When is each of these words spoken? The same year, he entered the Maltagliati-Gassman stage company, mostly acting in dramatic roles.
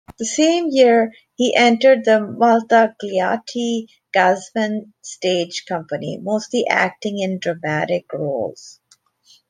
The 0.17 0.25
same 0.25 0.69
year, 0.71 1.11
he 1.35 1.53
entered 1.55 2.03
the 2.05 2.21
Maltagliati-Gassman 4.13 4.93
stage 5.03 5.65
company, 5.67 6.17
mostly 6.19 6.65
acting 6.67 7.19
in 7.19 7.37
dramatic 7.37 8.11
roles. 8.11 8.79